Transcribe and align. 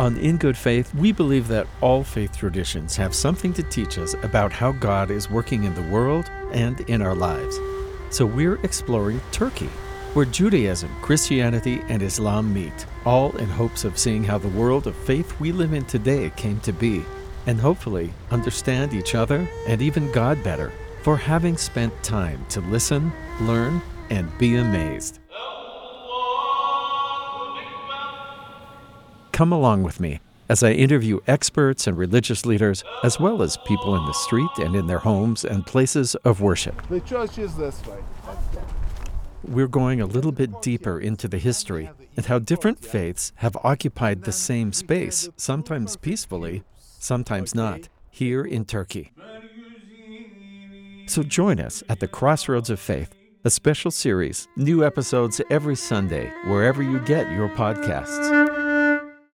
On 0.00 0.16
In 0.16 0.38
Good 0.38 0.56
Faith, 0.56 0.94
we 0.94 1.12
believe 1.12 1.46
that 1.48 1.66
all 1.82 2.02
faith 2.02 2.34
traditions 2.34 2.96
have 2.96 3.14
something 3.14 3.52
to 3.52 3.62
teach 3.62 3.98
us 3.98 4.14
about 4.22 4.50
how 4.50 4.72
God 4.72 5.10
is 5.10 5.28
working 5.28 5.64
in 5.64 5.74
the 5.74 5.82
world 5.82 6.30
and 6.52 6.80
in 6.88 7.02
our 7.02 7.14
lives. 7.14 7.58
So 8.08 8.24
we're 8.24 8.58
exploring 8.62 9.20
Turkey, 9.30 9.68
where 10.14 10.24
Judaism, 10.24 10.90
Christianity, 11.02 11.82
and 11.90 12.00
Islam 12.00 12.50
meet, 12.50 12.86
all 13.04 13.36
in 13.36 13.50
hopes 13.50 13.84
of 13.84 13.98
seeing 13.98 14.24
how 14.24 14.38
the 14.38 14.48
world 14.48 14.86
of 14.86 14.96
faith 14.96 15.38
we 15.38 15.52
live 15.52 15.74
in 15.74 15.84
today 15.84 16.32
came 16.34 16.60
to 16.60 16.72
be, 16.72 17.04
and 17.46 17.60
hopefully 17.60 18.10
understand 18.30 18.94
each 18.94 19.14
other 19.14 19.46
and 19.66 19.82
even 19.82 20.10
God 20.12 20.42
better 20.42 20.72
for 21.02 21.18
having 21.18 21.58
spent 21.58 21.92
time 22.02 22.42
to 22.48 22.62
listen, 22.62 23.12
learn, 23.42 23.82
and 24.08 24.26
be 24.38 24.56
amazed. 24.56 25.19
Come 29.40 29.52
along 29.54 29.84
with 29.84 30.00
me 30.00 30.20
as 30.50 30.62
I 30.62 30.72
interview 30.72 31.18
experts 31.26 31.86
and 31.86 31.96
religious 31.96 32.44
leaders, 32.44 32.84
as 33.02 33.18
well 33.18 33.40
as 33.40 33.56
people 33.64 33.96
in 33.96 34.04
the 34.04 34.12
street 34.12 34.50
and 34.58 34.76
in 34.76 34.86
their 34.86 34.98
homes 34.98 35.46
and 35.46 35.64
places 35.64 36.14
of 36.26 36.42
worship. 36.42 36.86
The 36.90 37.00
church 37.00 37.38
is 37.38 37.56
this 37.56 37.82
way. 37.86 37.96
We're 39.42 39.66
going 39.66 40.02
a 40.02 40.04
little 40.04 40.30
bit 40.30 40.60
deeper 40.60 41.00
into 41.00 41.26
the 41.26 41.38
history 41.38 41.88
and 42.18 42.26
how 42.26 42.38
different 42.38 42.84
faiths 42.84 43.32
have 43.36 43.56
occupied 43.64 44.24
the 44.24 44.32
same 44.32 44.74
space, 44.74 45.30
sometimes 45.38 45.96
peacefully, 45.96 46.62
sometimes 46.98 47.54
not, 47.54 47.88
here 48.10 48.44
in 48.44 48.66
Turkey. 48.66 49.10
So 51.06 51.22
join 51.22 51.60
us 51.60 51.82
at 51.88 52.00
the 52.00 52.08
Crossroads 52.08 52.68
of 52.68 52.78
Faith, 52.78 53.14
a 53.42 53.48
special 53.48 53.90
series, 53.90 54.48
new 54.54 54.84
episodes 54.84 55.40
every 55.48 55.76
Sunday, 55.76 56.30
wherever 56.44 56.82
you 56.82 56.98
get 57.00 57.32
your 57.32 57.48
podcasts. 57.48 58.59